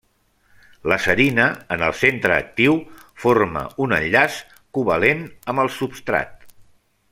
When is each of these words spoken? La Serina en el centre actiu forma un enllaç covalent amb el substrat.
La 0.91 0.95
Serina 1.03 1.43
en 1.75 1.83
el 1.87 1.93
centre 1.99 2.35
actiu 2.45 2.79
forma 3.25 3.63
un 3.87 3.93
enllaç 3.99 4.41
covalent 4.79 5.23
amb 5.55 5.67
el 5.67 5.71
substrat. 5.79 6.51